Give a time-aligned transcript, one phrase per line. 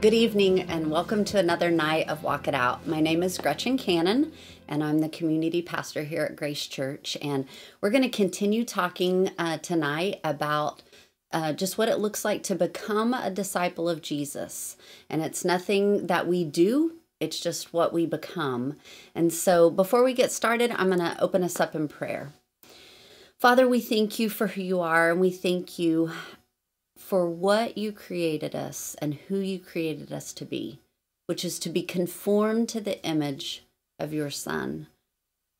[0.00, 2.86] Good evening, and welcome to another night of Walk It Out.
[2.86, 4.32] My name is Gretchen Cannon,
[4.68, 7.18] and I'm the community pastor here at Grace Church.
[7.20, 7.46] And
[7.80, 10.84] we're going to continue talking uh, tonight about
[11.32, 14.76] uh, just what it looks like to become a disciple of Jesus.
[15.10, 18.76] And it's nothing that we do, it's just what we become.
[19.16, 22.30] And so before we get started, I'm going to open us up in prayer.
[23.36, 26.12] Father, we thank you for who you are, and we thank you
[26.98, 30.80] for what you created us and who you created us to be,
[31.26, 33.64] which is to be conformed to the image
[33.98, 34.88] of your Son.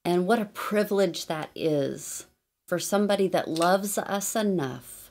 [0.05, 2.27] And what a privilege that is
[2.67, 5.11] for somebody that loves us enough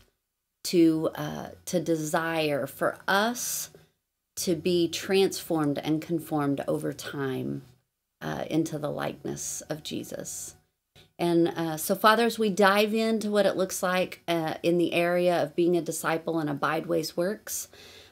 [0.66, 3.72] to uh, to desire for us
[4.36, 7.64] to be transformed and conformed over time
[8.22, 10.57] uh, into the likeness of Jesus.
[11.20, 14.94] And uh, so, Father, as we dive into what it looks like uh, in the
[14.94, 17.70] area of being a disciple and Abide Ways Works,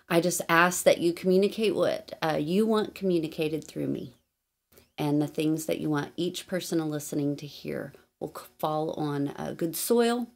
[0.10, 4.14] I just ask that you communicate what uh, you want communicated through me.
[4.98, 9.54] And the things that you want each person listening to hear will fall on uh,
[9.56, 10.28] good soil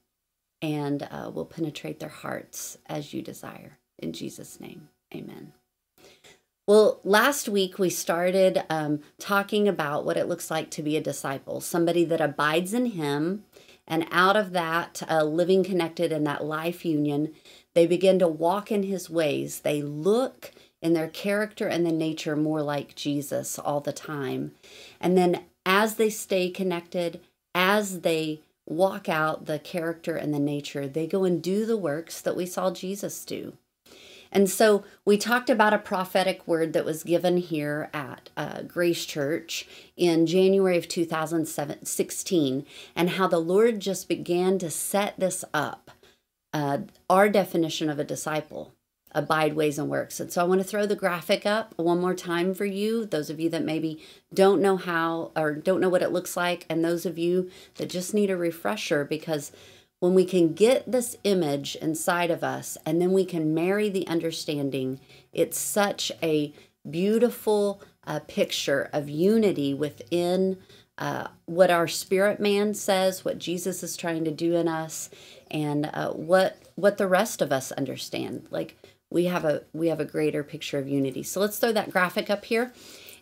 [0.61, 3.77] and uh, will penetrate their hearts as you desire.
[3.97, 5.53] In Jesus' name, amen.
[6.69, 11.01] Well, last week we started um, talking about what it looks like to be a
[11.01, 13.43] disciple, somebody that abides in Him.
[13.87, 17.33] And out of that, uh, living connected in that life union,
[17.73, 19.61] they begin to walk in His ways.
[19.61, 24.51] They look in their character and the nature more like Jesus all the time.
[25.01, 27.19] And then as they stay connected,
[27.55, 32.21] as they walk out the character and the nature, they go and do the works
[32.21, 33.53] that we saw Jesus do.
[34.31, 39.05] And so we talked about a prophetic word that was given here at uh, Grace
[39.05, 45.91] Church in January of 2016 and how the Lord just began to set this up.
[46.51, 48.73] Uh, our definition of a disciple
[49.11, 50.19] abide ways and works.
[50.19, 53.29] And so I want to throw the graphic up one more time for you, those
[53.29, 56.83] of you that maybe don't know how or don't know what it looks like, and
[56.83, 59.51] those of you that just need a refresher because
[59.99, 64.07] when we can get this image inside of us and then we can marry the
[64.07, 64.99] understanding,
[65.33, 66.53] it's such a
[66.89, 70.57] beautiful uh, picture of unity within
[70.97, 75.09] uh, what our spirit man says, what Jesus is trying to do in us,
[75.49, 78.47] and uh, what what the rest of us understand.
[78.51, 78.77] Like
[79.09, 81.23] we have a we have a greater picture of unity.
[81.23, 82.73] So let's throw that graphic up here.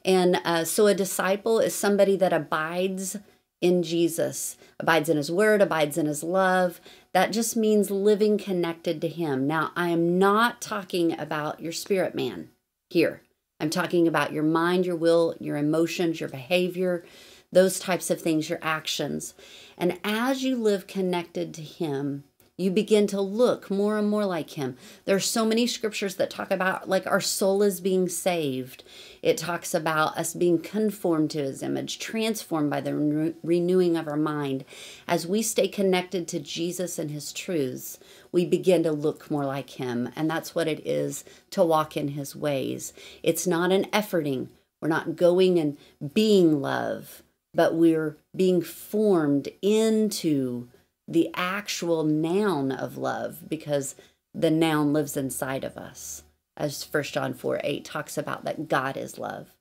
[0.04, 3.18] And uh, so a disciple is somebody that abides
[3.62, 6.80] in Jesus, abides in his word, abides in his love.
[7.14, 9.48] That just means living connected to him.
[9.48, 12.50] Now, I am not talking about your spirit man
[12.90, 13.22] here.
[13.60, 17.04] I'm talking about your mind, your will, your emotions, your behavior,
[17.52, 19.34] those types of things, your actions.
[19.78, 22.24] And as you live connected to him,
[22.58, 24.78] you begin to look more and more like him.
[25.06, 28.84] There are so many scriptures that talk about like our soul is being saved.
[29.22, 34.08] It talks about us being conformed to his image, transformed by the re- renewing of
[34.08, 34.66] our mind.
[35.08, 38.00] As we stay connected to Jesus and his truths,
[38.32, 40.10] we begin to look more like him.
[40.16, 42.92] And that's what it is to walk in his ways.
[43.22, 44.48] It's not an efforting.
[44.82, 45.78] We're not going and
[46.14, 47.22] being love,
[47.54, 50.70] but we're being formed into
[51.08, 53.96] the actual noun of love because
[54.34, 56.24] the noun lives inside of us
[56.58, 59.54] as First John 4 8 talks about that God is love.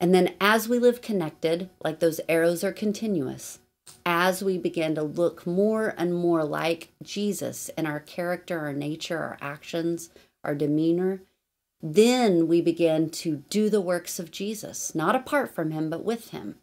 [0.00, 3.58] And then as we live connected, like those arrows are continuous,
[4.06, 9.18] as we begin to look more and more like Jesus in our character, our nature,
[9.18, 10.10] our actions,
[10.42, 11.22] our demeanor,
[11.82, 16.30] then we begin to do the works of Jesus, not apart from him, but with
[16.30, 16.56] him.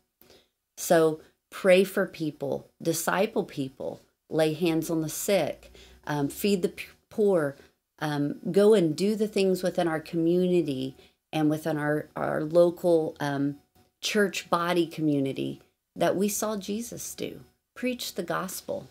[0.77, 5.71] So pray for people, disciple people, lay hands on the sick,
[6.07, 6.73] um, feed the
[7.09, 7.55] poor,
[7.99, 10.95] um, go and do the things within our community
[11.31, 13.57] and within our, our local um,
[14.01, 15.61] church body community
[15.95, 17.41] that we saw Jesus do.
[17.75, 18.87] Preach the gospel,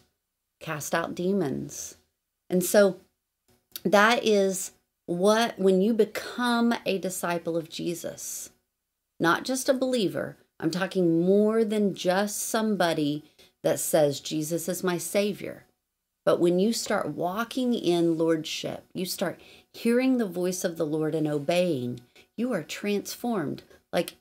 [0.61, 1.97] cast out demons.
[2.49, 2.99] And so
[3.85, 4.73] that is
[5.06, 8.51] what, when you become a disciple of Jesus,
[9.19, 13.25] not just a believer, I'm talking more than just somebody
[13.62, 15.65] that says, Jesus is my Savior.
[16.25, 19.41] But when you start walking in Lordship, you start
[19.73, 22.01] hearing the voice of the Lord and obeying,
[22.37, 23.62] you are transformed.
[23.93, 24.17] Like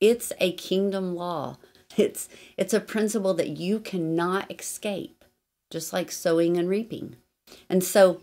[0.00, 1.58] it's a kingdom law.
[1.98, 5.26] It's it's a principle that you cannot escape,
[5.70, 7.16] just like sowing and reaping.
[7.68, 8.22] And so,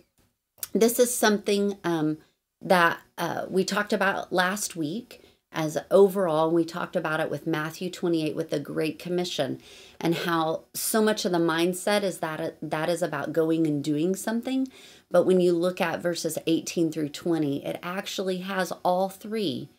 [0.73, 2.17] this is something um,
[2.63, 7.89] that uh, we talked about last week as overall we talked about it with Matthew
[7.89, 9.59] 28 with the great commission
[9.99, 14.15] and how so much of the mindset is that that is about going and doing
[14.15, 14.67] something.
[15.09, 19.69] But when you look at verses 18 through 20 it actually has all three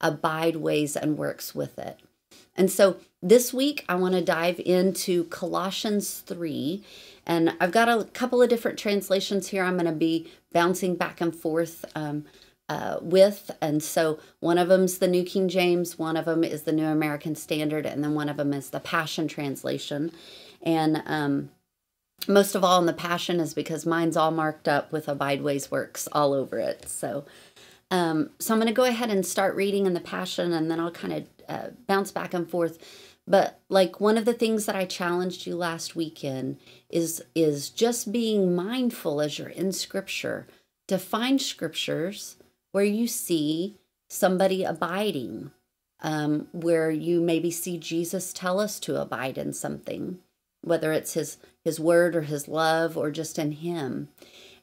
[0.00, 1.98] abide ways and works with it.
[2.56, 6.82] And so this week I want to dive into Colossians 3
[7.26, 9.62] and I've got a couple of different translations here.
[9.62, 12.24] I'm going to be bouncing back and forth um,
[12.68, 13.50] uh, with.
[13.60, 16.86] And so one of them's the New King James, one of them is the New
[16.86, 20.12] American Standard, and then one of them is the Passion Translation.
[20.62, 21.50] And um,
[22.26, 26.08] most of all in the Passion is because mine's all marked up with Abideways Works
[26.12, 26.88] all over it.
[26.88, 27.24] So,
[27.90, 30.80] um, so I'm going to go ahead and start reading in the Passion, and then
[30.80, 32.78] I'll kind of uh, bounce back and forth.
[33.26, 38.10] But like one of the things that I challenged you last weekend is is just
[38.10, 40.46] being mindful as you're in Scripture
[40.88, 42.36] to find scriptures
[42.72, 43.76] where you see
[44.08, 45.50] somebody abiding,
[46.00, 50.18] um, where you maybe see Jesus tell us to abide in something,
[50.62, 54.08] whether it's his his word or his love or just in him,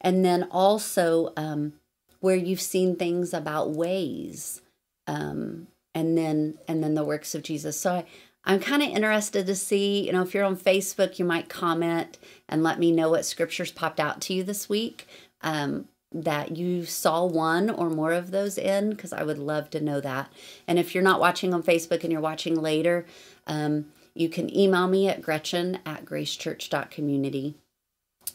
[0.01, 1.73] and then also um,
[2.19, 4.61] where you've seen things about ways,
[5.07, 7.79] um, and then and then the works of Jesus.
[7.79, 8.05] So I.
[8.47, 12.19] I'm kind of interested to see, you know, if you're on Facebook, you might comment
[12.47, 15.07] and let me know what scriptures popped out to you this week.
[15.41, 15.87] Um,
[16.23, 19.99] that you saw one or more of those in because I would love to know
[19.99, 20.31] that.
[20.67, 23.05] And if you're not watching on Facebook and you're watching later,
[23.47, 27.55] um, you can email me at gretchen at gracechurch.community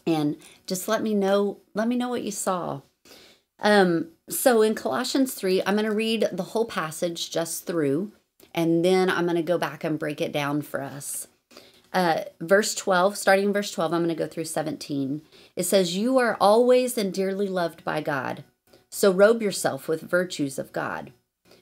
[0.07, 0.37] and
[0.67, 2.81] just let me know let me know what you saw
[3.61, 8.13] um, so in colossians 3 i'm going to read the whole passage just through
[8.55, 11.27] and then i'm going to go back and break it down for us
[11.93, 15.23] uh, verse 12, starting verse 12, I'm going to go through 17.
[15.57, 18.45] It says, You are always and dearly loved by God.
[18.91, 21.13] So robe yourself with virtues of God.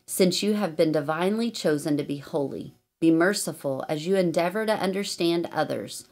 [0.06, 4.72] Since you have been divinely chosen to be holy, be merciful as you endeavor to
[4.72, 6.08] understand others,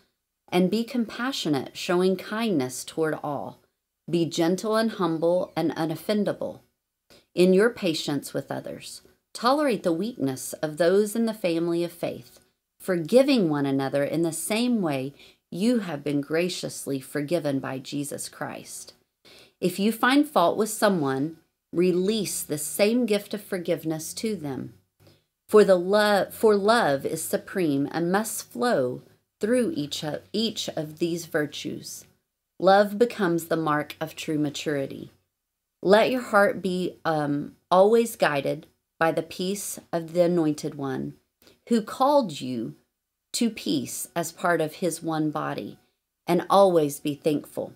[0.50, 3.60] and be compassionate, showing kindness toward all.
[4.08, 6.60] Be gentle and humble and unoffendable.
[7.34, 9.02] In your patience with others,
[9.32, 12.38] tolerate the weakness of those in the family of faith
[12.86, 15.12] forgiving one another in the same way
[15.56, 18.94] you have been graciously forgiven by Jesus Christ.
[19.60, 21.38] If you find fault with someone,
[21.72, 24.74] release the same gift of forgiveness to them.
[25.48, 29.02] For the love for love is supreme and must flow
[29.40, 32.04] through each of, each of these virtues.
[32.58, 35.12] Love becomes the mark of true maturity.
[35.82, 38.66] Let your heart be um, always guided
[38.98, 41.14] by the peace of the Anointed One
[41.68, 42.76] who called you
[43.36, 45.76] to peace as part of his one body,
[46.26, 47.74] and always be thankful.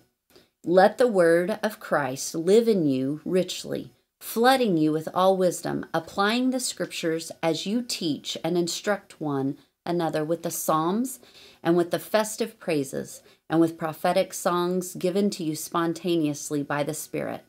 [0.65, 6.49] Let the word of Christ live in you richly, flooding you with all wisdom, applying
[6.49, 9.55] the scriptures as you teach and instruct one
[9.85, 11.19] another with the psalms
[11.61, 16.95] and with the festive praises and with prophetic songs given to you spontaneously by the
[16.95, 17.45] Spirit.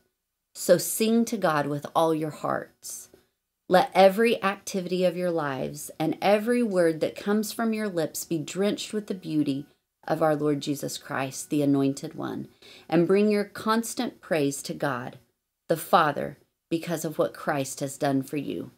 [0.53, 3.09] So sing to God with all your hearts.
[3.73, 8.37] Let every activity of your lives and every word that comes from your lips be
[8.37, 9.65] drenched with the beauty
[10.07, 12.49] of our Lord Jesus Christ, the Anointed One,
[12.87, 15.17] and bring your constant praise to God,
[15.69, 16.37] the Father,
[16.69, 18.69] because of what Christ has done for you.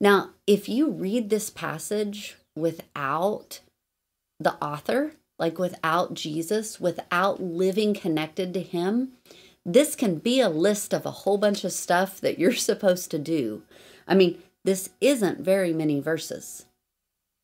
[0.00, 3.60] Now, if you read this passage without
[4.40, 9.12] the author, like without Jesus, without living connected to Him,
[9.66, 13.18] this can be a list of a whole bunch of stuff that you're supposed to
[13.18, 13.62] do.
[14.06, 16.66] I mean, this isn't very many verses.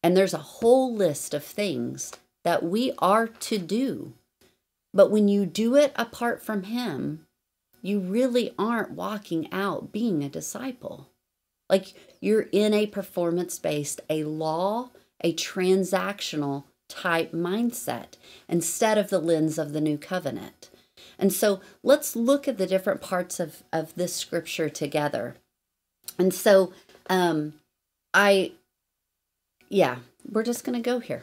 [0.03, 2.13] And there's a whole list of things
[2.45, 4.15] that we are to do.
[4.95, 7.27] But when you do it apart from Him,
[7.83, 11.09] you really aren't walking out being a disciple.
[11.69, 14.91] Like you're in a performance based, a law,
[15.23, 18.15] a transactional type mindset
[18.49, 20.71] instead of the lens of the new covenant.
[21.19, 25.37] And so let's look at the different parts of, of this scripture together.
[26.19, 26.73] And so
[27.09, 27.55] um,
[28.13, 28.53] I,
[29.69, 29.99] yeah,
[30.31, 31.23] we're just going to go here.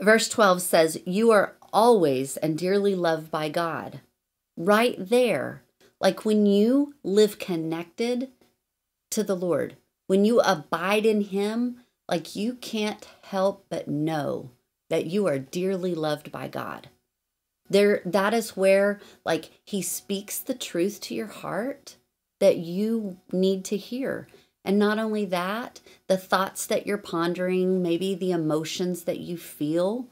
[0.00, 4.00] Verse 12 says, You are always and dearly loved by God.
[4.56, 5.62] Right there,
[6.00, 8.30] like when you live connected
[9.10, 14.50] to the Lord, when you abide in Him, like you can't help but know
[14.90, 16.88] that you are dearly loved by God.
[17.68, 21.96] There that is where like he speaks the truth to your heart
[22.40, 24.28] that you need to hear.
[24.64, 30.08] And not only that, the thoughts that you're pondering, maybe the emotions that you feel,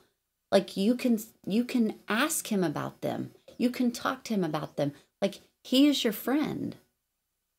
[0.52, 3.32] like you can you can ask him about them.
[3.58, 4.92] You can talk to him about them.
[5.22, 6.76] Like he is your friend.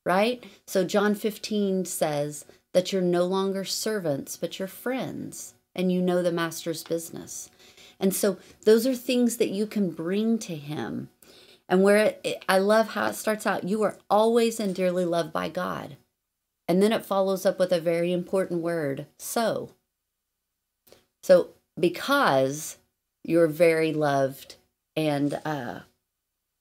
[0.05, 0.43] right?
[0.67, 6.21] So John 15 says that you're no longer servants, but you're friends, and you know
[6.23, 7.49] the master's business.
[7.99, 11.09] And so those are things that you can bring to him.
[11.67, 15.33] And where it, I love how it starts out, you are always and dearly loved
[15.33, 15.97] by God.
[16.67, 19.71] And then it follows up with a very important word, so.
[21.21, 22.77] So because
[23.23, 24.55] you're very loved
[24.95, 25.79] and uh,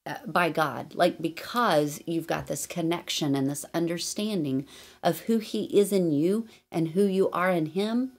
[0.07, 4.67] uh, by God, like because you've got this connection and this understanding
[5.03, 8.13] of who He is in you and who you are in Him,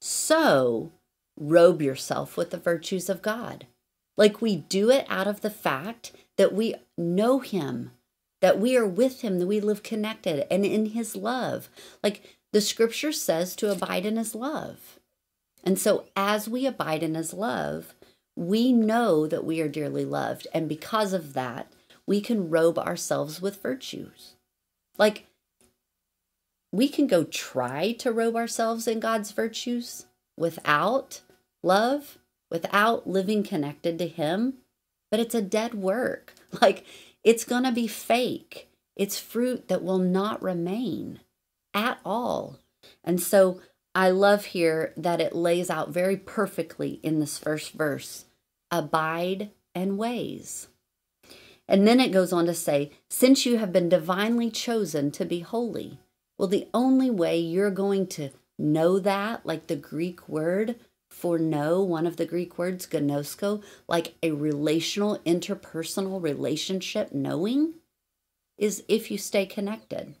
[0.00, 0.92] so
[1.36, 3.66] robe yourself with the virtues of God.
[4.16, 7.92] Like we do it out of the fact that we know Him,
[8.40, 11.68] that we are with Him, that we live connected and in His love.
[12.02, 14.98] Like the scripture says to abide in His love.
[15.64, 17.94] And so as we abide in His love,
[18.36, 20.46] we know that we are dearly loved.
[20.52, 21.72] And because of that,
[22.06, 24.34] we can robe ourselves with virtues.
[24.98, 25.26] Like,
[26.70, 31.22] we can go try to robe ourselves in God's virtues without
[31.62, 32.18] love,
[32.50, 34.54] without living connected to Him,
[35.14, 36.34] but it's a dead work.
[36.60, 36.84] Like,
[37.22, 38.68] it's going to be fake.
[38.96, 41.20] It's fruit that will not remain
[41.72, 42.58] at all.
[43.02, 43.60] And so
[43.94, 48.24] I love here that it lays out very perfectly in this first verse
[48.72, 50.68] abide and ways.
[51.68, 55.40] And then it goes on to say, since you have been divinely chosen to be
[55.40, 55.98] holy.
[56.38, 60.74] Well, the only way you're going to know that, like the Greek word
[61.14, 67.74] for know, one of the Greek words, ginosko, like a relational, interpersonal relationship knowing,
[68.58, 70.16] is if you stay connected.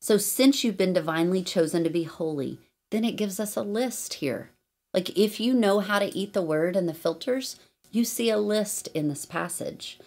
[0.00, 2.60] So, since you've been divinely chosen to be holy,
[2.90, 4.50] then it gives us a list here.
[4.94, 7.56] Like, if you know how to eat the word and the filters,
[7.90, 9.98] you see a list in this passage.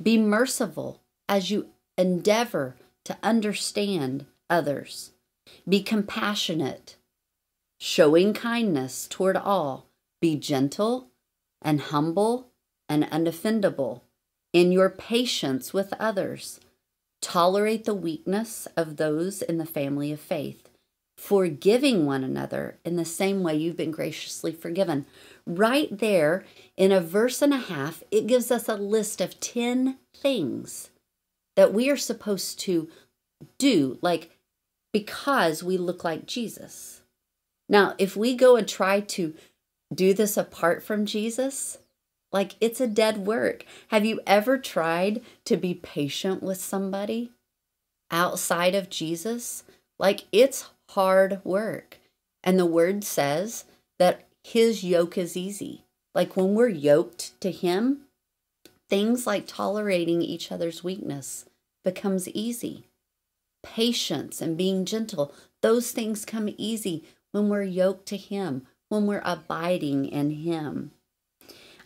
[0.00, 5.12] Be merciful as you endeavor to understand others.
[5.66, 6.96] Be compassionate,
[7.78, 9.86] showing kindness toward all.
[10.20, 11.08] Be gentle
[11.62, 12.48] and humble
[12.88, 14.02] and unoffendable
[14.52, 16.60] in your patience with others.
[17.20, 20.68] Tolerate the weakness of those in the family of faith,
[21.16, 25.06] forgiving one another in the same way you've been graciously forgiven.
[25.46, 26.44] Right there
[26.76, 30.90] in a verse and a half, it gives us a list of 10 things
[31.56, 32.88] that we are supposed to
[33.58, 34.30] do, like
[34.92, 36.97] because we look like Jesus.
[37.68, 39.34] Now, if we go and try to
[39.94, 41.78] do this apart from Jesus,
[42.32, 43.64] like it's a dead work.
[43.88, 47.32] Have you ever tried to be patient with somebody
[48.10, 49.64] outside of Jesus?
[49.98, 51.98] Like it's hard work.
[52.42, 53.64] And the word says
[53.98, 55.84] that his yoke is easy.
[56.14, 58.02] Like when we're yoked to him,
[58.88, 61.46] things like tolerating each other's weakness
[61.84, 62.84] becomes easy.
[63.62, 67.04] Patience and being gentle, those things come easy
[67.38, 70.90] when we're yoked to him, when we're abiding in him.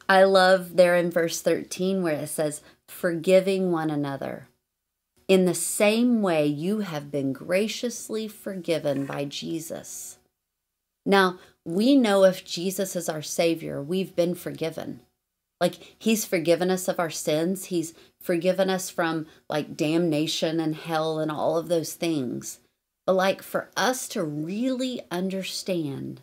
[0.08, 4.48] I love there in verse 13 where it says, forgiving one another.
[5.28, 10.18] In the same way, you have been graciously forgiven by Jesus.
[11.04, 15.00] Now, we know if Jesus is our Savior, we've been forgiven.
[15.60, 21.18] Like, He's forgiven us of our sins, He's forgiven us from like damnation and hell
[21.18, 22.58] and all of those things.
[23.06, 26.20] But, like, for us to really understand,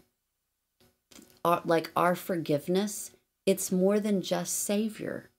[1.43, 3.11] our, like, our forgiveness,
[3.45, 5.29] it's more than just Savior.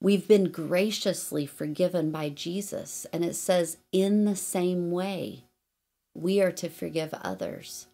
[0.00, 5.44] We've been graciously forgiven by Jesus, and it says, in the same way,
[6.14, 7.86] we are to forgive others.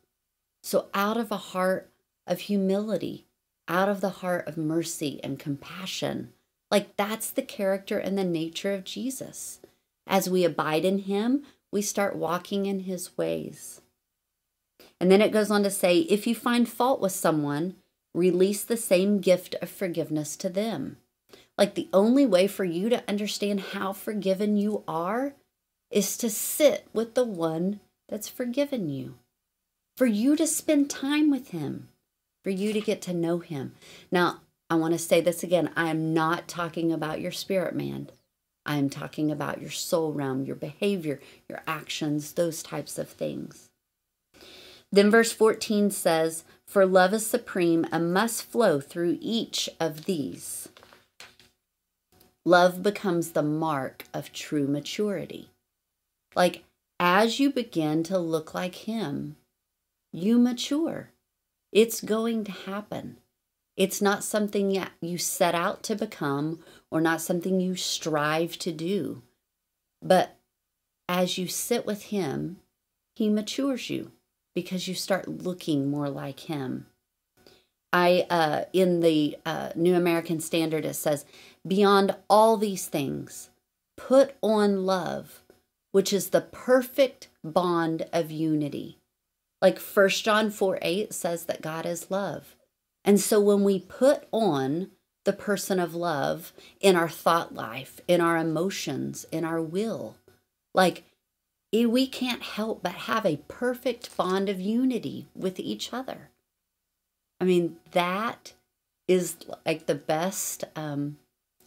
[0.63, 1.91] So, out of a heart
[2.27, 3.27] of humility,
[3.69, 6.33] out of the heart of mercy and compassion,
[6.71, 9.61] like that's the character and the nature of Jesus.
[10.07, 13.81] As we abide in Him, we start walking in His ways.
[15.01, 17.75] And then it goes on to say, if you find fault with someone,
[18.15, 20.99] release the same gift of forgiveness to them.
[21.59, 25.35] Like the only way for you to understand how forgiven you are
[25.91, 29.17] is to sit with the one that's forgiven you,
[29.97, 31.89] for you to spend time with him,
[32.43, 33.75] for you to get to know him.
[34.11, 38.11] Now, I want to say this again I am not talking about your spirit man.
[38.65, 43.71] I am talking about your soul realm, your behavior, your actions, those types of things.
[44.91, 50.69] Then verse 14 says, For love is supreme and must flow through each of these.
[52.45, 55.49] Love becomes the mark of true maturity.
[56.35, 56.65] Like
[57.01, 59.37] as you begin to look like Him,
[60.13, 61.11] you mature.
[61.73, 63.17] It's going to happen.
[63.77, 66.61] It's not something you set out to become
[66.91, 69.23] or not something you strive to do.
[70.03, 70.37] But
[71.09, 72.59] as you sit with Him,
[73.15, 74.13] He matures you
[74.55, 76.87] because you start looking more like Him.
[77.93, 81.25] I uh, in the uh, New American Standard it says,
[81.67, 83.51] "Beyond all these things,
[83.97, 85.43] put on love,
[85.93, 88.99] which is the perfect bond of unity."
[89.61, 92.57] Like First John 4 8 says that God is love.
[93.05, 94.91] And so when we put on
[95.25, 100.17] the person of love in our thought life, in our emotions, in our will,
[100.75, 101.05] like
[101.73, 106.31] eh, we can't help but have a perfect bond of unity with each other.
[107.41, 108.53] I mean, that
[109.09, 111.19] is like the best um,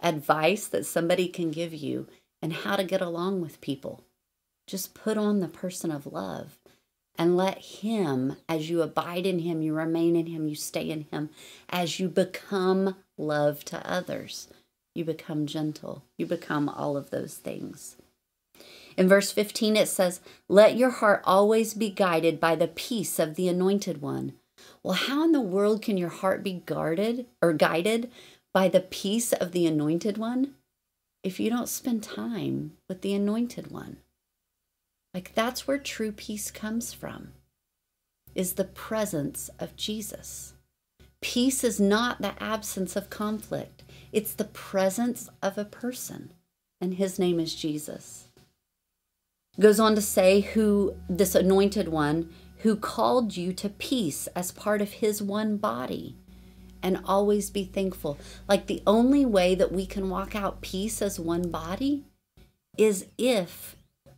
[0.02, 2.08] advice that somebody can give you
[2.42, 4.04] and how to get along with people.
[4.68, 6.58] Just put on the person of love
[7.18, 11.06] and let Him, as you abide in Him, you remain in Him, you stay in
[11.12, 11.30] Him,
[11.70, 14.48] as you become love to others,
[14.94, 17.98] you become gentle, you become all of those things.
[18.98, 23.36] In verse 15, it says, Let your heart always be guided by the peace of
[23.36, 24.34] the anointed one.
[24.84, 28.10] Well, how in the world can your heart be guarded or guided
[28.54, 30.54] by the peace of the anointed one
[31.24, 33.98] if you don't spend time with the anointed one?
[35.16, 37.30] Like that's where true peace comes from,
[38.36, 40.56] is the presence of Jesus.
[41.22, 46.34] Peace is not the absence of conflict, it's the presence of a person,
[46.82, 48.28] and his name is Jesus.
[49.58, 54.82] Goes on to say, who this anointed one who called you to peace as part
[54.82, 56.18] of his one body
[56.84, 58.18] and always be thankful.
[58.50, 62.04] Like the only way that we can walk out peace as one body
[62.78, 63.75] is if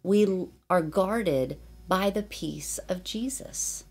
[0.07, 3.83] we are guarded by the peace of Jesus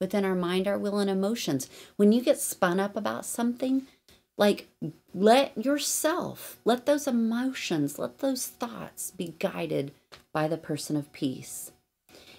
[0.00, 1.68] within our mind, our will, and emotions.
[1.96, 3.86] When you get spun up about something,
[4.36, 4.68] like
[5.14, 9.92] let yourself, let those emotions, let those thoughts be guided
[10.32, 11.70] by the person of peace.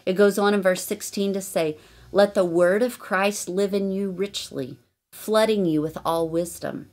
[0.06, 1.78] It goes on in verse 16 to say,
[2.12, 4.78] Let the word of Christ live in you richly,
[5.14, 6.90] flooding you with all wisdom.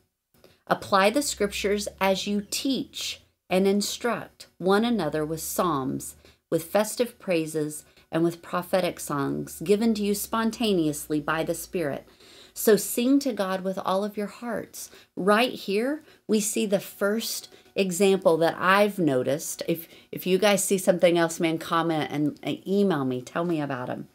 [0.66, 6.16] Apply the scriptures as you teach and instruct one another with psalms
[6.51, 12.07] with festive praises and with prophetic songs given to you spontaneously by the Spirit.
[12.55, 14.91] So sing to God with all of your hearts.
[15.15, 19.63] Right here, we see the first example that I've noticed.
[19.69, 23.23] If if you guys see something else, man, comment and, and email me.
[23.23, 24.09] Tell me about them.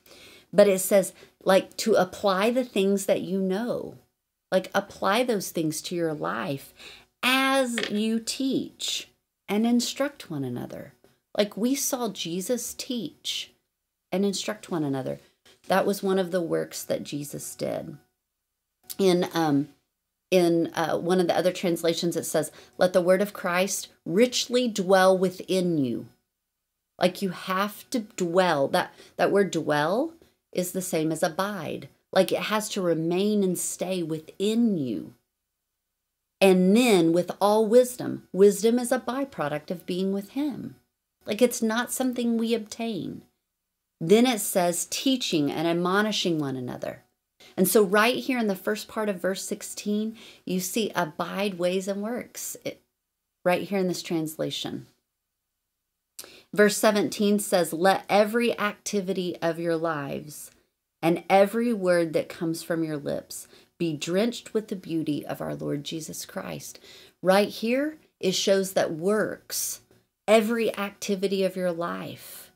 [0.52, 3.98] But it says like to apply the things that you know.
[4.52, 6.74] Like apply those things to your life
[7.24, 9.10] as you teach
[9.48, 10.94] and instruct one another.
[11.38, 13.54] Like we saw Jesus teach
[14.12, 15.20] and instruct one another.
[15.68, 17.98] That was one of the works that Jesus did.
[19.00, 19.70] In um,
[20.30, 24.68] in uh, one of the other translations, it says, "Let the word of Christ richly
[24.68, 26.08] dwell within you."
[27.00, 28.68] Like you have to dwell.
[28.68, 30.14] That that word "dwell"
[30.52, 31.90] is the same as abide.
[32.12, 35.16] Like it has to remain and stay within you.
[36.40, 40.76] And then with all wisdom, wisdom is a byproduct of being with Him.
[41.26, 43.24] Like it's not something we obtain.
[44.00, 47.04] Then it says teaching and admonishing one another.
[47.56, 51.88] And so, right here in the first part of verse 16, you see abide ways
[51.88, 52.82] and works, it,
[53.44, 54.88] right here in this translation.
[56.54, 60.52] Verse 17 says, Let every activity of your lives
[61.02, 65.56] and every word that comes from your lips be drenched with the beauty of our
[65.56, 66.80] Lord Jesus Christ.
[67.22, 69.82] Right here, it shows that works
[70.28, 72.52] every activity of your life.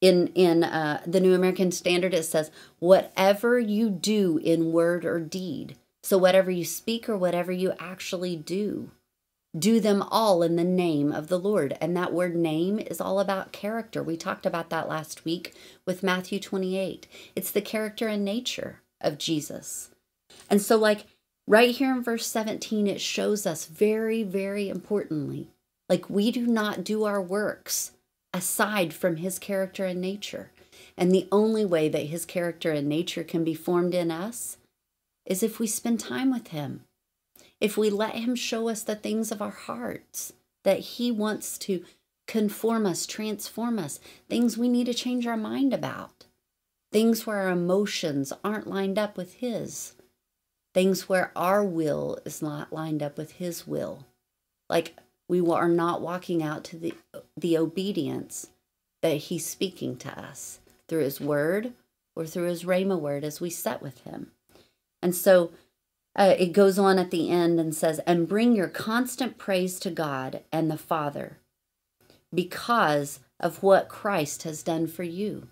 [0.00, 5.18] In, in uh, the New American Standard, it says, whatever you do in word or
[5.18, 5.76] deed.
[6.02, 8.90] So, whatever you speak or whatever you actually do,
[9.58, 11.78] do them all in the name of the Lord.
[11.80, 14.02] And that word name is all about character.
[14.02, 15.54] We talked about that last week
[15.86, 17.06] with Matthew 28.
[17.34, 19.90] It's the character and nature of Jesus.
[20.50, 21.06] And so, like
[21.46, 25.53] right here in verse 17, it shows us very, very importantly
[25.88, 27.92] like we do not do our works
[28.32, 30.50] aside from his character and nature.
[30.96, 34.58] And the only way that his character and nature can be formed in us
[35.26, 36.84] is if we spend time with him.
[37.60, 40.32] If we let him show us the things of our hearts
[40.64, 41.84] that he wants to
[42.26, 46.24] conform us, transform us, things we need to change our mind about,
[46.92, 49.94] things where our emotions aren't lined up with his,
[50.72, 54.06] things where our will is not lined up with his will.
[54.68, 54.96] Like
[55.28, 56.94] we are not walking out to the
[57.36, 58.48] the obedience
[59.02, 61.72] that he's speaking to us through his word
[62.16, 64.30] or through his rhema word as we set with him
[65.02, 65.50] and so
[66.16, 69.90] uh, it goes on at the end and says and bring your constant praise to
[69.90, 71.38] god and the father
[72.34, 75.48] because of what Christ has done for you.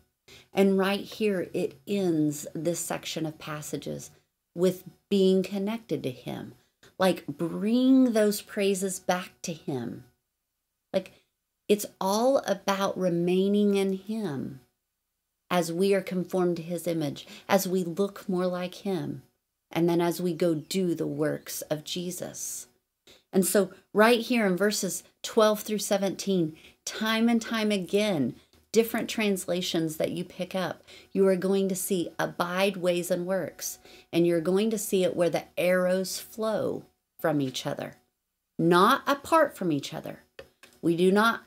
[0.52, 4.10] And right here, it ends this section of passages
[4.54, 6.54] with being connected to Him.
[7.02, 10.04] Like, bring those praises back to Him.
[10.92, 11.10] Like,
[11.68, 14.60] it's all about remaining in Him
[15.50, 19.24] as we are conformed to His image, as we look more like Him,
[19.68, 22.68] and then as we go do the works of Jesus.
[23.32, 28.36] And so, right here in verses 12 through 17, time and time again,
[28.70, 33.80] different translations that you pick up, you are going to see abide ways and works.
[34.12, 36.84] And you're going to see it where the arrows flow
[37.22, 37.94] from each other,
[38.58, 40.24] not apart from each other.
[40.82, 41.44] We do not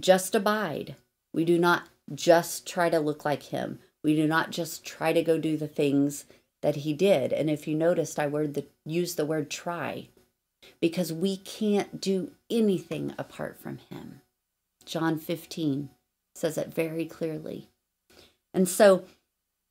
[0.00, 0.96] just abide.
[1.34, 3.78] We do not just try to look like him.
[4.02, 6.24] We do not just try to go do the things
[6.62, 7.32] that he did.
[7.32, 10.08] And if you noticed, I word the, used the word try
[10.80, 14.22] because we can't do anything apart from him.
[14.84, 15.90] John 15
[16.34, 17.68] says it very clearly.
[18.54, 19.04] And so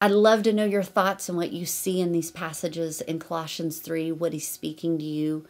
[0.04, 3.78] I'd love to know your thoughts on what you see in these passages in Colossians
[3.78, 5.46] 3, what he's speaking to you.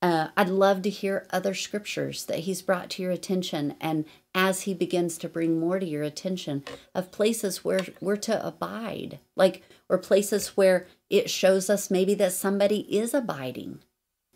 [0.00, 3.74] Uh, I'd love to hear other scriptures that he's brought to your attention.
[3.82, 8.46] And as he begins to bring more to your attention of places where we're to
[8.46, 13.80] abide, like, or places where it shows us maybe that somebody is abiding.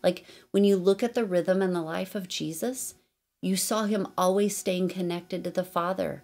[0.02, 2.96] Like when you look at the rhythm and the life of Jesus,
[3.40, 6.22] you saw him always staying connected to the Father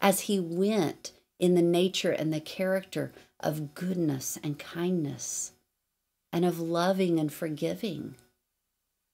[0.00, 5.52] as he went in the nature and the character of goodness and kindness
[6.32, 8.14] and of loving and forgiving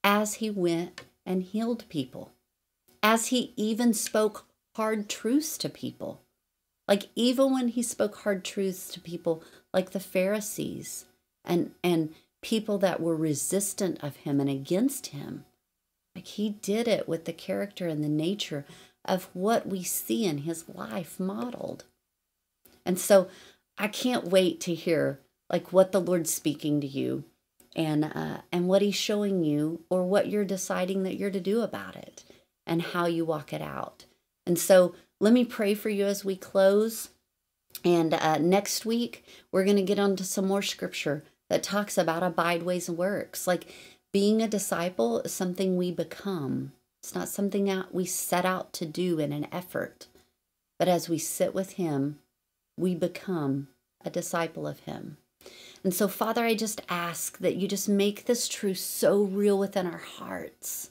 [0.05, 2.33] as he went and healed people,
[3.03, 6.21] as he even spoke hard truths to people.
[6.89, 11.05] Like even when he spoke hard truths to people like the Pharisees
[11.45, 15.45] and and people that were resistant of him and against him,
[16.15, 18.65] like he did it with the character and the nature
[19.05, 21.85] of what we see in his life modeled.
[22.85, 23.29] And so
[23.79, 27.25] I can't wait to hear like what the Lord's speaking to you
[27.75, 31.63] and uh, and what he's showing you or what you're deciding that you're to do
[31.63, 32.25] about it
[32.67, 34.05] and how you walk it out.
[34.47, 37.11] And so let me pray for you as we close.
[37.85, 42.23] And uh, next week, we're going to get onto some more scripture that talks about
[42.23, 43.47] abide ways and works.
[43.47, 43.73] Like
[44.13, 46.73] being a disciple is something we become.
[47.03, 50.07] It's not something that we set out to do in an effort.
[50.79, 52.19] But as we sit with Him,
[52.77, 53.69] we become
[54.05, 55.19] a disciple of Him.
[55.85, 59.87] And so, Father, I just ask that you just make this truth so real within
[59.87, 60.91] our hearts.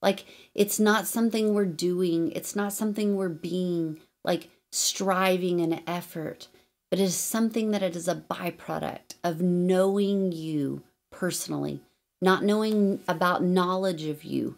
[0.00, 6.48] Like, it's not something we're doing, it's not something we're being, like striving and effort,
[6.90, 11.80] but it is something that it is a byproduct of knowing you personally
[12.20, 14.56] not knowing about knowledge of you,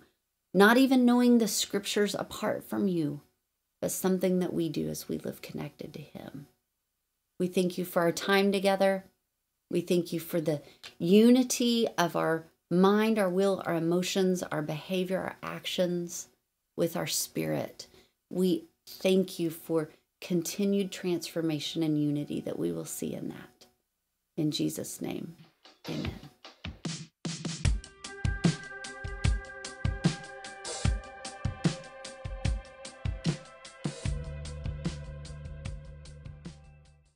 [0.55, 3.21] not even knowing the scriptures apart from you,
[3.81, 6.47] but something that we do as we live connected to Him.
[7.39, 9.05] We thank you for our time together.
[9.71, 10.63] We thank you for the
[10.99, 16.29] unity of our mind, our will, our emotions, our behavior, our actions
[16.77, 17.87] with our spirit.
[18.31, 23.67] We thank you for continued transformation and unity that we will see in that.
[24.37, 25.37] In Jesus' name,
[25.89, 26.28] amen.